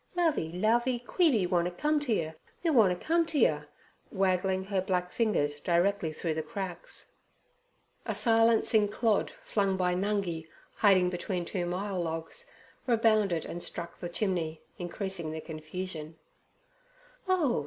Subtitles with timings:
[0.15, 2.35] 'Lovey, Lovey, Queeby wanter come ter yer.
[2.63, 3.67] Me wanter come ter yer,'
[4.09, 7.11] waggling her black fingers directingly through the cracks.
[8.07, 12.47] A silencing clod flung by Nungi hiding between two myall logs,
[12.87, 16.17] rebounded and struck the chimney, increasing the confusion.
[17.27, 17.59] 'Oh!'